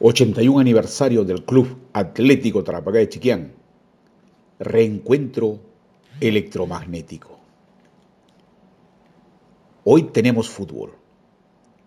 81 0.00 0.60
aniversario 0.60 1.24
del 1.24 1.44
Club 1.44 1.76
Atlético 1.92 2.62
Tarapacá 2.62 2.98
de 2.98 3.08
Chiquián. 3.08 3.52
Reencuentro 4.60 5.58
electromagnético. 6.20 7.36
Hoy 9.82 10.04
tenemos 10.04 10.48
fútbol. 10.48 10.92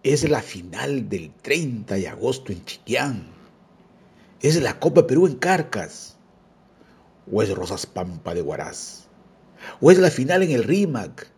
Es 0.04 0.30
la 0.30 0.42
final 0.42 1.08
del 1.08 1.32
30 1.32 1.96
de 1.96 2.10
agosto 2.10 2.52
en 2.52 2.66
Chiquián. 2.66 3.28
Es 4.42 4.62
la 4.62 4.78
Copa 4.78 5.08
Perú 5.08 5.26
en 5.28 5.36
Carcas. 5.36 6.18
O 7.32 7.42
es 7.42 7.56
Rosas 7.56 7.86
Pampa 7.86 8.34
de 8.34 8.42
Huaraz. 8.42 9.08
O 9.80 9.90
es 9.90 10.00
la 10.00 10.12
final 10.12 10.44
en 10.44 10.52
el 10.52 10.66
RIMAC. 10.66 11.30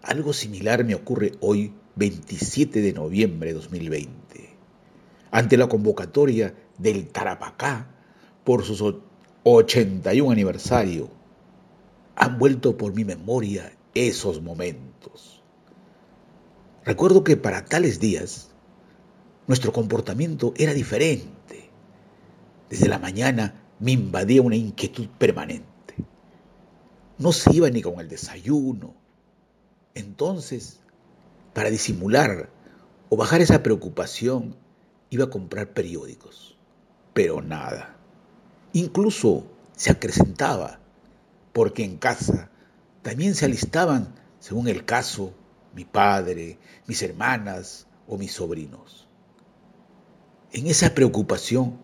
Algo 0.00 0.32
similar 0.32 0.82
me 0.84 0.94
ocurre 0.94 1.32
hoy, 1.40 1.74
27 1.96 2.80
de 2.80 2.92
noviembre 2.94 3.50
de 3.50 3.54
2020 3.54 4.41
ante 5.32 5.56
la 5.56 5.66
convocatoria 5.66 6.54
del 6.78 7.08
Tarapacá 7.08 7.88
por 8.44 8.64
su 8.64 9.00
81 9.42 10.30
aniversario, 10.30 11.08
han 12.14 12.38
vuelto 12.38 12.76
por 12.76 12.94
mi 12.94 13.04
memoria 13.04 13.72
esos 13.94 14.42
momentos. 14.42 15.42
Recuerdo 16.84 17.24
que 17.24 17.36
para 17.36 17.64
tales 17.64 17.98
días 17.98 18.50
nuestro 19.46 19.72
comportamiento 19.72 20.52
era 20.56 20.74
diferente. 20.74 21.70
Desde 22.68 22.88
la 22.88 22.98
mañana 22.98 23.54
me 23.80 23.92
invadía 23.92 24.42
una 24.42 24.56
inquietud 24.56 25.08
permanente. 25.18 25.94
No 27.18 27.32
se 27.32 27.54
iba 27.54 27.70
ni 27.70 27.80
con 27.80 28.00
el 28.00 28.08
desayuno. 28.08 28.94
Entonces, 29.94 30.80
para 31.54 31.70
disimular 31.70 32.50
o 33.08 33.16
bajar 33.16 33.40
esa 33.40 33.62
preocupación, 33.62 34.56
iba 35.12 35.26
a 35.26 35.30
comprar 35.30 35.74
periódicos, 35.74 36.56
pero 37.12 37.42
nada. 37.42 37.98
Incluso 38.72 39.46
se 39.76 39.92
acrecentaba, 39.92 40.80
porque 41.52 41.84
en 41.84 41.98
casa 41.98 42.50
también 43.02 43.34
se 43.34 43.44
alistaban, 43.44 44.14
según 44.40 44.68
el 44.68 44.86
caso, 44.86 45.34
mi 45.74 45.84
padre, 45.84 46.58
mis 46.86 47.02
hermanas 47.02 47.86
o 48.08 48.16
mis 48.16 48.32
sobrinos. 48.32 49.06
En 50.50 50.66
esa 50.66 50.94
preocupación 50.94 51.78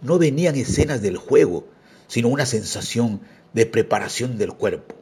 no 0.00 0.18
venían 0.18 0.56
escenas 0.56 1.02
del 1.02 1.18
juego, 1.18 1.68
sino 2.06 2.28
una 2.28 2.46
sensación 2.46 3.20
de 3.52 3.66
preparación 3.66 4.38
del 4.38 4.54
cuerpo. 4.54 4.94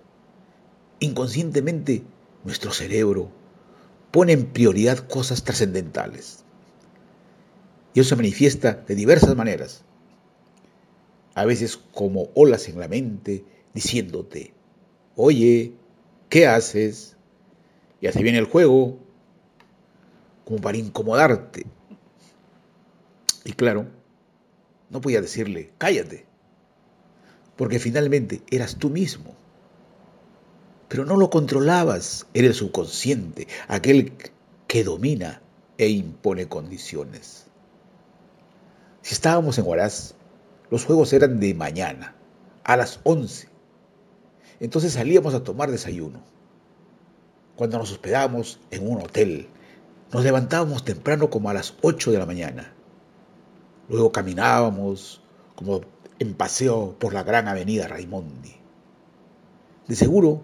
Inconscientemente, 0.98 2.02
nuestro 2.42 2.72
cerebro 2.72 3.30
pone 4.10 4.32
en 4.32 4.46
prioridad 4.46 4.98
cosas 4.98 5.44
trascendentales. 5.44 6.44
Y 7.96 8.00
eso 8.00 8.10
se 8.10 8.16
manifiesta 8.16 8.84
de 8.86 8.94
diversas 8.94 9.34
maneras. 9.36 9.82
A 11.34 11.46
veces 11.46 11.78
como 11.94 12.28
olas 12.34 12.68
en 12.68 12.78
la 12.78 12.88
mente, 12.88 13.42
diciéndote, 13.72 14.52
oye, 15.14 15.72
¿qué 16.28 16.46
haces? 16.46 17.16
Y 18.02 18.08
así 18.08 18.22
viene 18.22 18.36
el 18.36 18.44
juego, 18.44 18.98
como 20.44 20.60
para 20.60 20.76
incomodarte. 20.76 21.64
Y 23.46 23.52
claro, 23.52 23.86
no 24.90 25.00
podía 25.00 25.22
decirle, 25.22 25.72
cállate, 25.78 26.26
porque 27.56 27.78
finalmente 27.78 28.42
eras 28.50 28.76
tú 28.76 28.90
mismo. 28.90 29.34
Pero 30.88 31.06
no 31.06 31.16
lo 31.16 31.30
controlabas, 31.30 32.26
era 32.34 32.46
el 32.46 32.54
subconsciente, 32.54 33.48
aquel 33.68 34.12
que 34.66 34.84
domina 34.84 35.40
e 35.78 35.88
impone 35.88 36.46
condiciones. 36.46 37.45
Si 39.06 39.14
estábamos 39.14 39.56
en 39.56 39.64
Huaraz, 39.64 40.14
los 40.68 40.84
juegos 40.84 41.12
eran 41.12 41.38
de 41.38 41.54
mañana, 41.54 42.16
a 42.64 42.76
las 42.76 42.98
11. 43.04 43.46
Entonces 44.58 44.94
salíamos 44.94 45.32
a 45.32 45.44
tomar 45.44 45.70
desayuno. 45.70 46.24
Cuando 47.54 47.78
nos 47.78 47.92
hospedábamos 47.92 48.58
en 48.72 48.90
un 48.90 49.00
hotel, 49.00 49.46
nos 50.12 50.24
levantábamos 50.24 50.84
temprano 50.84 51.30
como 51.30 51.48
a 51.48 51.54
las 51.54 51.74
8 51.82 52.10
de 52.10 52.18
la 52.18 52.26
mañana. 52.26 52.74
Luego 53.88 54.10
caminábamos 54.10 55.22
como 55.54 55.82
en 56.18 56.34
paseo 56.34 56.96
por 56.98 57.14
la 57.14 57.22
gran 57.22 57.46
avenida 57.46 57.86
Raimondi. 57.86 58.56
De 59.86 59.94
seguro, 59.94 60.42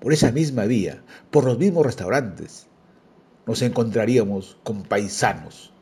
por 0.00 0.14
esa 0.14 0.32
misma 0.32 0.64
vía, 0.64 1.04
por 1.30 1.44
los 1.44 1.58
mismos 1.58 1.84
restaurantes, 1.84 2.68
nos 3.44 3.60
encontraríamos 3.60 4.56
con 4.64 4.82
paisanos 4.82 5.74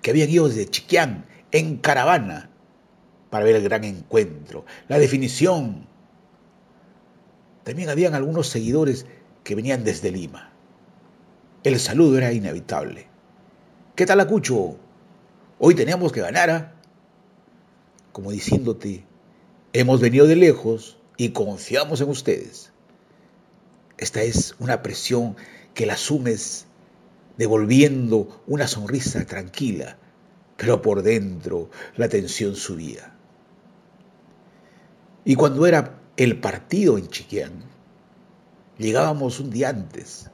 que 0.00 0.10
habían 0.10 0.30
ido 0.30 0.48
desde 0.48 0.66
Chiquián 0.66 1.26
en 1.52 1.76
caravana 1.78 2.50
para 3.30 3.44
ver 3.44 3.56
el 3.56 3.62
gran 3.62 3.84
encuentro, 3.84 4.64
la 4.88 4.98
definición. 4.98 5.86
También 7.64 7.88
habían 7.88 8.14
algunos 8.14 8.48
seguidores 8.48 9.06
que 9.44 9.54
venían 9.54 9.84
desde 9.84 10.10
Lima. 10.10 10.52
El 11.62 11.78
saludo 11.78 12.18
era 12.18 12.32
inevitable. 12.32 13.06
¿Qué 13.94 14.06
tal, 14.06 14.20
Acucho? 14.20 14.76
Hoy 15.58 15.74
teníamos 15.74 16.12
que 16.12 16.22
ganar, 16.22 16.50
¿ah? 16.50 16.74
Como 18.12 18.32
diciéndote, 18.32 19.04
hemos 19.72 20.00
venido 20.00 20.26
de 20.26 20.36
lejos 20.36 20.98
y 21.16 21.30
confiamos 21.30 22.00
en 22.00 22.08
ustedes. 22.08 22.72
Esta 23.98 24.22
es 24.22 24.54
una 24.58 24.82
presión 24.82 25.36
que 25.74 25.86
la 25.86 25.92
asumes 25.92 26.66
devolviendo 27.36 28.42
una 28.46 28.66
sonrisa 28.66 29.24
tranquila 29.26 29.98
pero 30.60 30.82
por 30.82 31.02
dentro 31.02 31.70
la 31.96 32.10
tensión 32.10 32.54
subía. 32.54 33.14
Y 35.24 35.34
cuando 35.34 35.66
era 35.66 35.98
el 36.18 36.38
partido 36.38 36.98
en 36.98 37.08
Chiquián, 37.08 37.64
llegábamos 38.76 39.40
un 39.40 39.48
día 39.48 39.70
antes. 39.70 40.30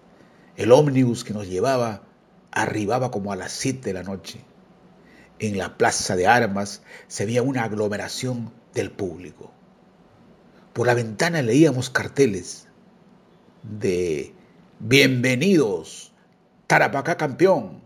El 0.57 0.73
ómnibus 0.73 1.23
que 1.23 1.33
nos 1.33 1.49
llevaba 1.49 2.03
arribaba 2.51 3.13
como 3.13 3.31
a 3.31 3.37
las 3.37 3.53
siete 3.53 3.91
de 3.91 3.93
la 3.93 4.03
noche. 4.03 4.41
En 5.39 5.59
la 5.59 5.79
plaza 5.79 6.17
de 6.17 6.27
armas 6.27 6.83
se 7.07 7.25
veía 7.25 7.45
una 7.45 7.63
aglomeración 7.63 8.53
del 8.75 8.91
público. 8.91 9.53
Por 10.73 10.89
la 10.89 10.95
ventana 10.95 11.41
leíamos 11.41 11.89
carteles 11.89 12.67
de 13.63 14.35
Bienvenidos, 14.81 16.13
Tarapacá 16.67 17.17
campeón, 17.17 17.86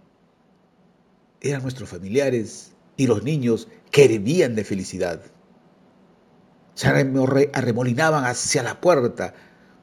eran 1.41 1.63
nuestros 1.63 1.89
familiares 1.89 2.73
y 2.97 3.07
los 3.07 3.23
niños 3.23 3.69
que 3.91 4.05
hervían 4.05 4.55
de 4.55 4.65
felicidad. 4.65 5.23
Se 6.75 6.89
arremolinaban 6.89 8.25
hacia 8.25 8.63
la 8.63 8.81
puerta. 8.81 9.35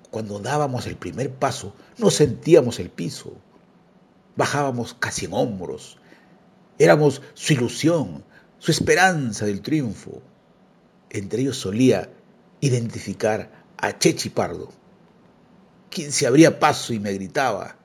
Cuando 0.09 0.39
dábamos 0.39 0.87
el 0.87 0.95
primer 0.95 1.31
paso, 1.33 1.75
no 1.97 2.09
sentíamos 2.09 2.79
el 2.79 2.89
piso. 2.89 3.33
Bajábamos 4.35 4.93
casi 4.93 5.25
en 5.25 5.33
hombros. 5.33 5.97
Éramos 6.79 7.21
su 7.33 7.53
ilusión, 7.53 8.23
su 8.59 8.71
esperanza 8.71 9.45
del 9.45 9.61
triunfo. 9.61 10.21
Entre 11.09 11.41
ellos 11.41 11.57
solía 11.57 12.09
identificar 12.61 13.51
a 13.77 13.97
Chechi 13.97 14.29
Pardo, 14.29 14.69
quien 15.89 16.11
se 16.11 16.27
abría 16.27 16.59
paso 16.59 16.93
y 16.93 16.99
me 16.99 17.13
gritaba, 17.13 17.75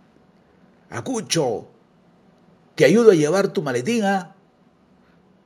Acucho, 0.91 1.69
te 2.83 3.11
a 3.11 3.15
llevar 3.15 3.49
tu 3.49 3.63
maletina, 3.63 4.19
¿ah? 4.19 4.37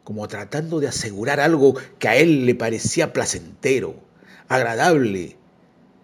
como 0.05 0.27
tratando 0.27 0.81
de 0.81 0.89
asegurar 0.89 1.41
algo 1.41 1.75
que 1.99 2.09
a 2.09 2.17
él 2.17 2.47
le 2.47 2.55
parecía 2.55 3.13
placentero, 3.13 3.97
agradable, 4.49 5.37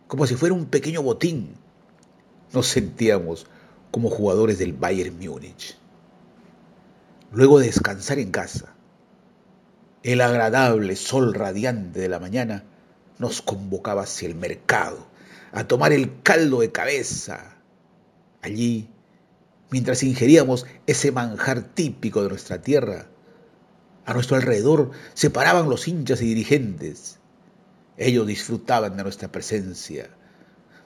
como 0.09 0.26
si 0.26 0.34
fuera 0.34 0.54
un 0.54 0.66
pequeño 0.66 1.03
botín. 1.03 1.54
Nos 2.53 2.66
sentíamos 2.66 3.47
como 3.91 4.10
jugadores 4.10 4.59
del 4.59 4.75
Bayern 4.75 5.19
Múnich. 5.19 5.78
Luego 7.30 7.60
de 7.60 7.66
descansar 7.66 8.18
en 8.18 8.30
casa, 8.30 8.74
el 10.03 10.21
agradable 10.21 10.97
sol 10.97 11.33
radiante 11.33 12.01
de 12.01 12.09
la 12.09 12.18
mañana 12.18 12.65
nos 13.18 13.41
convocaba 13.41 14.03
hacia 14.03 14.28
el 14.28 14.34
mercado 14.34 15.06
a 15.53 15.65
tomar 15.65 15.92
el 15.92 16.22
caldo 16.22 16.60
de 16.60 16.72
cabeza. 16.72 17.56
Allí 18.42 18.91
mientras 19.72 20.03
ingeríamos 20.03 20.66
ese 20.86 21.10
manjar 21.10 21.63
típico 21.63 22.22
de 22.22 22.28
nuestra 22.28 22.60
tierra. 22.60 23.07
A 24.04 24.13
nuestro 24.13 24.36
alrededor 24.36 24.91
se 25.15 25.30
paraban 25.30 25.71
los 25.71 25.89
hinchas 25.89 26.21
y 26.21 26.27
dirigentes. 26.27 27.19
Ellos 27.97 28.27
disfrutaban 28.27 28.97
de 28.97 29.03
nuestra 29.03 29.33
presencia. 29.33 30.10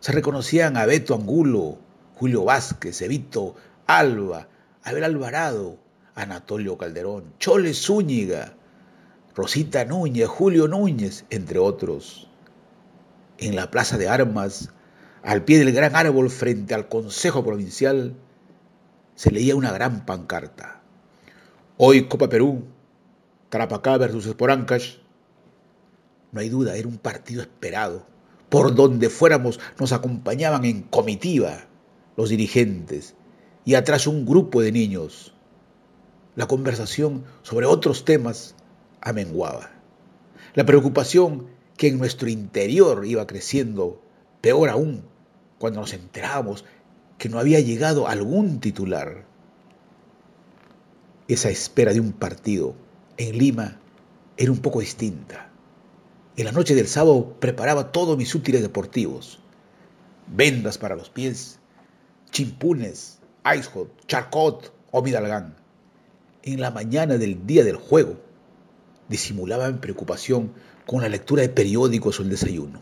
Se 0.01 0.13
reconocían 0.13 0.77
a 0.77 0.87
Beto 0.87 1.15
Angulo, 1.15 1.79
Julio 2.15 2.45
Vázquez, 2.45 3.03
Evito 3.03 3.57
Alba, 3.87 4.49
Abel 4.85 5.05
Alvarado, 5.05 5.79
Anatolio 6.15 6.79
Calderón, 6.79 7.35
Chole 7.39 7.75
Zúñiga, 7.75 8.55
Rosita 9.35 9.85
Núñez, 9.85 10.29
Julio 10.29 10.69
Núñez, 10.69 11.25
entre 11.31 11.59
otros. 11.59 12.31
En 13.39 13.57
la 13.57 13.71
plaza 13.71 13.99
de 13.99 14.09
armas, 14.09 14.71
al 15.23 15.45
pie 15.45 15.59
del 15.59 15.73
gran 15.73 15.97
árbol 15.97 16.31
frente 16.31 16.75
al 16.75 16.89
Consejo 16.89 17.45
Provincial, 17.45 18.15
se 19.17 19.31
leía 19.31 19.57
una 19.57 19.73
gran 19.73 20.05
pancarta. 20.05 20.83
Hoy 21.79 22.07
Copa 22.07 22.29
Perú, 22.29 22.65
Tarapacá 23.49 23.97
versus 23.97 24.27
Esporancash. 24.27 24.99
No 26.33 26.41
hay 26.41 26.51
duda, 26.51 26.77
era 26.77 26.87
un 26.87 26.99
partido 26.99 27.41
esperado. 27.41 28.07
Por 28.51 28.75
donde 28.75 29.09
fuéramos 29.11 29.59
nos 29.81 29.93
acompañaban 29.93 30.65
en 30.65 30.83
comitiva 30.83 31.67
los 32.17 32.29
dirigentes 32.29 33.15
y 33.65 33.75
atrás 33.75 34.07
un 34.07 34.27
grupo 34.27 34.61
de 34.61 34.71
niños. 34.71 35.35
La 36.37 36.47
conversación 36.47 37.25
sobre 37.43 37.67
otros 37.67 38.05
temas 38.05 38.55
amenguaba. 39.01 39.71
La 40.55 40.67
preocupación 40.67 41.47
que 41.77 41.89
en 41.89 41.99
nuestro 41.99 42.29
interior 42.29 43.07
iba 43.07 43.27
creciendo, 43.27 44.03
peor 44.43 44.69
aún, 44.69 45.05
cuando 45.59 45.81
nos 45.81 45.95
enterábamos 45.95 46.65
que 47.19 47.29
no 47.29 47.39
había 47.39 47.61
llegado 47.61 48.09
algún 48.09 48.61
titular. 48.61 49.25
Esa 51.29 51.51
espera 51.51 51.93
de 51.93 52.01
un 52.01 52.13
partido 52.13 52.75
en 53.17 53.39
Lima 53.39 53.81
era 54.37 54.53
un 54.53 54.59
poco 54.59 54.81
distinta. 54.81 55.51
En 56.37 56.45
la 56.45 56.53
noche 56.53 56.75
del 56.75 56.87
sábado 56.87 57.37
preparaba 57.41 57.93
todos 57.93 58.19
mis 58.19 58.35
útiles 58.35 58.61
deportivos. 58.61 59.39
Vendas 60.27 60.77
para 60.77 60.97
los 60.97 61.09
pies, 61.09 61.59
chimpunes, 62.31 63.19
icehot, 63.45 64.07
charcot 64.07 64.73
o 64.91 65.03
midalgán. 65.03 65.57
En 66.43 66.61
la 66.61 66.71
mañana 66.71 67.17
del 67.17 67.47
día 67.47 67.65
del 67.65 67.77
juego, 67.77 68.19
disimulaba 69.09 69.71
mi 69.71 69.79
preocupación 69.79 70.53
con 70.87 71.01
la 71.01 71.09
lectura 71.09 71.43
de 71.43 71.49
periódicos 71.49 72.21
o 72.21 72.23
el 72.23 72.31
desayuno. 72.31 72.81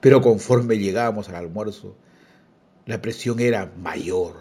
Pero 0.00 0.20
conforme 0.20 0.78
llegábamos 0.78 1.28
al 1.28 1.36
almuerzo, 1.36 1.96
la 2.86 3.00
presión 3.00 3.40
era 3.40 3.72
mayor. 3.78 4.34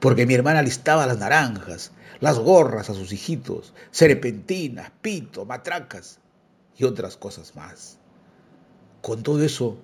Porque 0.00 0.26
mi 0.26 0.34
hermana 0.34 0.62
listaba 0.62 1.06
las 1.06 1.18
naranjas, 1.18 1.92
las 2.20 2.38
gorras 2.38 2.88
a 2.90 2.94
sus 2.94 3.12
hijitos, 3.12 3.74
serpentinas, 3.90 4.92
pito, 5.02 5.44
matracas 5.44 6.20
y 6.76 6.84
otras 6.84 7.16
cosas 7.16 7.54
más. 7.56 7.98
Con 9.02 9.22
todo 9.22 9.42
eso, 9.42 9.78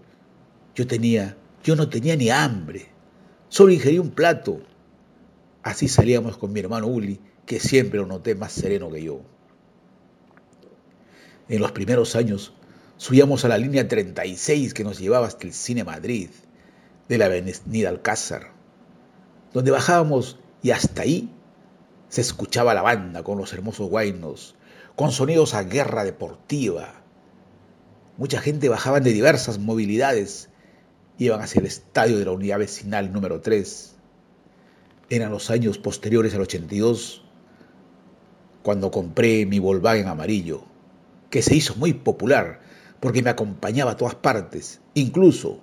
yo 0.75 0.87
tenía, 0.87 1.37
yo 1.63 1.77
no 1.77 1.89
tenía 1.89 2.17
ni 2.17 2.31
hambre, 2.31 2.87
solo 3.49 3.73
ingerí 3.73 3.99
un 3.99 4.11
plato. 4.11 4.61
Así 5.63 5.89
salíamos 5.89 6.37
con 6.37 6.53
mi 6.53 6.61
hermano 6.61 6.87
Uli, 6.87 7.21
que 7.47 7.61
siempre 7.61 7.99
lo 7.99 8.07
noté 8.07 8.35
más 8.35 8.53
sereno 8.53 8.91
que 8.91 9.03
yo. 9.03 9.21
En 11.49 11.61
los 11.61 11.73
primeros 11.73 12.17
años 12.17 12.55
subíamos 12.97 13.45
a 13.45 13.49
la 13.49 13.59
línea 13.59 13.87
36 13.87 14.73
que 14.73 14.85
nos 14.85 14.99
llevaba 14.99 15.27
hasta 15.27 15.47
el 15.47 15.53
Cine 15.53 15.85
Madrid, 15.85 16.31
de 17.09 17.19
la 17.19 17.27
avenida 17.27 17.89
Alcázar, 17.89 18.53
donde 19.53 19.71
bajábamos 19.71 20.39
y 20.63 20.71
hasta 20.71 21.03
ahí 21.03 21.31
se 22.09 22.21
escuchaba 22.21 22.75
la 22.75 22.83
banda 22.83 23.23
con 23.23 23.39
los 23.39 23.53
hermosos 23.53 23.89
guainos, 23.89 24.55
con 24.97 25.13
sonidos 25.13 25.55
a 25.55 25.65
guerra 25.65 26.05
deportiva. 26.05 27.03
Mucha 28.17 28.41
gente 28.41 28.69
bajaba 28.69 29.01
de 29.01 29.13
diversas 29.13 29.59
movilidades, 29.59 30.51
iban 31.19 31.41
hacia 31.41 31.61
el 31.61 31.67
estadio 31.67 32.19
de 32.19 32.25
la 32.25 32.33
unidad 32.33 32.59
vecinal 32.59 33.13
número 33.13 33.41
3. 33.41 33.97
Eran 35.11 35.31
los 35.31 35.51
años 35.51 35.79
posteriores 35.79 36.35
al 36.35 36.43
82, 36.43 37.25
cuando 38.63 38.91
compré 38.91 39.45
mi 39.45 39.59
Volkswagen 39.59 40.09
amarillo 40.09 40.65
que 41.35 41.43
se 41.43 41.57
hizo 41.57 41.75
muy 41.75 41.93
popular 41.93 42.61
porque 43.01 43.21
me 43.21 43.31
acompañaba 43.31 43.91
a 43.91 43.97
todas 43.97 44.15
partes, 44.15 44.81
incluso 44.95 45.61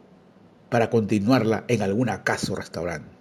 para 0.72 0.90
continuarla 0.90 1.66
en 1.68 1.82
alguna 1.82 2.24
casa 2.24 2.54
o 2.54 2.56
restaurante. 2.56 3.12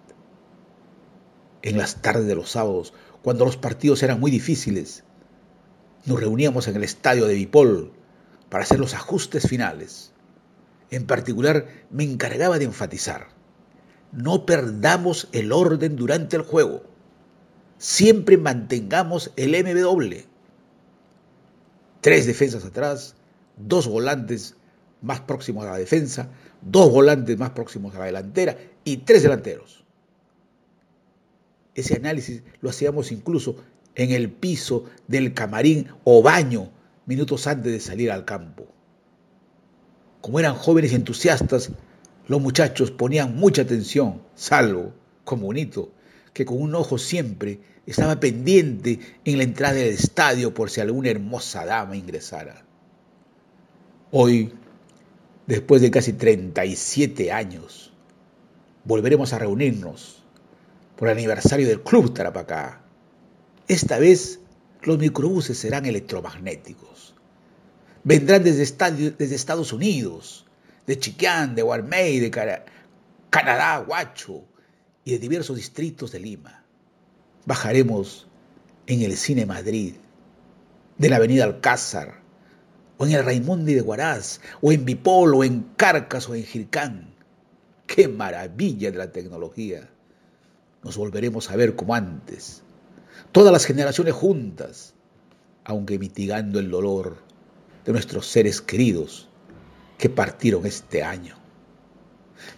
En 1.63 1.77
las 1.77 2.01
tardes 2.01 2.27
de 2.27 2.37
los 2.37 2.53
sábados, 2.53 2.95
cuando 3.23 3.45
los 3.45 3.57
partidos 3.57 4.03
eran 4.05 4.21
muy 4.21 4.31
difíciles, 4.31 5.03
nos 6.07 6.21
reuníamos 6.21 6.69
en 6.69 6.77
el 6.77 6.85
estadio 6.85 7.27
de 7.27 7.35
Bipol 7.35 7.93
para 8.49 8.63
hacer 8.63 8.79
los 8.79 8.95
ajustes 8.95 9.49
finales. 9.49 10.13
En 10.91 11.07
particular, 11.07 11.67
me 11.91 12.05
encargaba 12.05 12.59
de 12.59 12.67
enfatizar, 12.67 13.27
no 14.13 14.47
perdamos 14.47 15.29
el 15.33 15.51
orden 15.51 15.97
durante 15.97 16.37
el 16.37 16.43
juego. 16.43 16.85
Siempre 17.79 18.39
mantengamos 18.39 19.33
el 19.37 19.51
MW 19.51 20.31
tres 22.01 22.27
defensas 22.27 22.65
atrás, 22.65 23.15
dos 23.57 23.87
volantes 23.87 24.57
más 25.03 25.21
próximos 25.21 25.67
a 25.67 25.73
la 25.73 25.79
defensa, 25.79 26.29
dos 26.61 26.91
volantes 26.91 27.39
más 27.39 27.51
próximos 27.51 27.95
a 27.95 28.01
la 28.01 28.07
delantera 28.07 28.57
y 28.85 28.99
tres 28.99 29.23
delanteros. 29.23 29.85
Ese 31.75 31.97
análisis 31.97 32.43
lo 32.61 32.71
hacíamos 32.71 33.13
incluso 33.13 33.57
en 33.95 34.11
el 34.11 34.31
piso 34.31 34.85
del 35.07 35.35
camarín 35.35 35.89
o 36.05 36.23
baño 36.23 36.71
minutos 37.07 37.47
antes 37.47 37.73
de 37.73 37.81
salir 37.81 38.11
al 38.11 38.25
campo. 38.25 38.67
Como 40.21 40.39
eran 40.39 40.55
jóvenes 40.55 40.93
y 40.93 40.97
entusiastas, 40.97 41.71
los 42.29 42.41
muchachos 42.41 42.91
ponían 42.91 43.35
mucha 43.37 43.63
atención, 43.63 44.23
salvo, 44.35 44.93
como 45.25 45.47
bonito, 45.47 45.93
que 46.33 46.45
con 46.45 46.61
un 46.61 46.75
ojo 46.75 46.99
siempre 46.99 47.61
estaba 47.87 48.21
pendiente 48.21 49.01
en 49.25 49.39
la 49.39 49.45
entrada 49.45 49.75
del 49.75 49.89
estadio 49.95 50.55
por 50.55 50.71
si 50.71 50.81
alguna 50.81 51.11
hermosa 51.11 51.65
dama 51.65 51.97
ingresara. 51.97 52.65
Hoy, 54.13 54.53
después 55.51 55.83
de 55.83 55.91
casi 55.91 56.15
37 56.15 57.33
años, 57.33 57.93
volveremos 58.85 59.33
a 59.33 59.39
reunirnos 59.39 60.23
por 60.97 61.09
el 61.09 61.19
aniversario 61.19 61.69
del 61.69 61.83
Club 61.83 62.15
Tarapacá. 62.15 62.81
Esta 63.69 63.99
vez 63.99 64.41
los 64.83 64.99
microbuses 64.99 65.59
serán 65.59 65.85
electromagnéticos. 65.85 67.15
Vendrán 68.05 68.43
desde, 68.43 68.63
Estados 68.63 69.73
Unidos, 69.73 70.47
de 70.87 70.99
Chiquián, 70.99 71.55
de 71.55 71.63
Guarmey, 71.63 72.19
de 72.19 72.31
Canadá, 73.29 73.85
Huacho 73.87 74.45
y 75.05 75.13
de 75.13 75.19
diversos 75.19 75.57
distritos 75.57 76.13
de 76.13 76.21
Lima 76.21 76.61
bajaremos 77.47 78.29
en 78.87 79.03
el 79.03 79.17
Cine 79.17 79.47
Madrid, 79.47 79.95
de 80.99 81.09
la 81.09 81.17
Avenida 81.17 81.45
Alcázar, 81.45 82.20
o 83.01 83.07
en 83.07 83.13
el 83.13 83.25
Raimundi 83.25 83.73
de 83.73 83.81
Guaraz, 83.81 84.41
o 84.61 84.73
en 84.73 84.85
Bipol, 84.85 85.35
o 85.35 85.43
en 85.43 85.63
Carcas, 85.79 86.29
o 86.29 86.35
en 86.35 86.45
Jircán. 86.45 87.15
¡Qué 87.87 88.09
maravilla 88.09 88.91
de 88.91 88.99
la 88.99 89.11
tecnología! 89.11 89.89
Nos 90.85 90.99
volveremos 90.99 91.51
a 91.51 91.57
ver 91.57 91.75
como 91.75 91.95
antes, 91.95 92.63
todas 93.33 93.53
las 93.53 93.65
generaciones 93.65 94.13
juntas, 94.13 94.93
aunque 95.65 95.99
mitigando 95.99 96.59
el 96.59 96.71
dolor 96.71 97.17
de 97.87 97.93
nuestros 97.93 98.27
seres 98.27 98.61
queridos 98.61 99.31
que 99.97 100.11
partieron 100.11 100.67
este 100.67 101.03
año. 101.03 101.37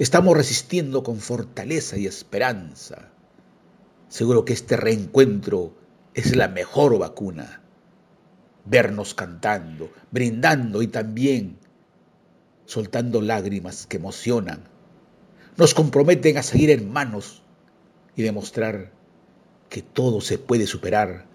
Estamos 0.00 0.36
resistiendo 0.36 1.04
con 1.04 1.20
fortaleza 1.20 1.96
y 1.96 2.06
esperanza 2.06 3.12
Seguro 4.12 4.44
que 4.44 4.52
este 4.52 4.76
reencuentro 4.76 5.72
es 6.12 6.36
la 6.36 6.46
mejor 6.46 6.98
vacuna. 6.98 7.61
Vernos 8.64 9.14
cantando, 9.14 9.90
brindando 10.10 10.82
y 10.82 10.86
también 10.86 11.58
soltando 12.64 13.20
lágrimas 13.20 13.86
que 13.86 13.96
emocionan. 13.96 14.64
Nos 15.56 15.74
comprometen 15.74 16.38
a 16.38 16.42
seguir 16.42 16.70
en 16.70 16.90
manos 16.90 17.42
y 18.16 18.22
demostrar 18.22 18.92
que 19.68 19.82
todo 19.82 20.20
se 20.20 20.38
puede 20.38 20.66
superar 20.66 21.26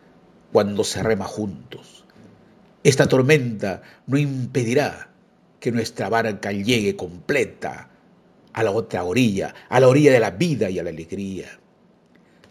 cuando 0.52 0.84
se 0.84 1.04
rema 1.04 1.26
juntos. 1.26 2.06
Esta 2.84 3.08
tormenta 3.08 3.82
no 4.06 4.18
impedirá 4.18 5.10
que 5.60 5.72
nuestra 5.72 6.10
barca 6.10 6.52
llegue 6.52 6.96
completa 6.96 7.90
a 8.54 8.64
la 8.64 8.72
otra 8.72 9.04
orilla, 9.04 9.54
a 9.70 9.80
la 9.80 9.88
orilla 9.88 10.12
de 10.12 10.20
la 10.20 10.32
vida 10.32 10.70
y 10.70 10.80
a 10.80 10.84
la 10.84 10.90
alegría. 10.90 11.60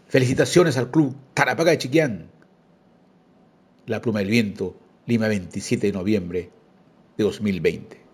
Felicitaciones 0.07 0.77
al 0.77 0.91
club 0.91 1.15
Tarapacá 1.33 1.71
de 1.71 1.77
Chiquián. 1.77 2.29
La 3.87 4.01
pluma 4.01 4.19
del 4.19 4.27
viento, 4.27 4.75
Lima 5.05 5.29
27 5.29 5.87
de 5.87 5.93
noviembre 5.93 6.49
de 7.17 7.23
2020. 7.23 8.06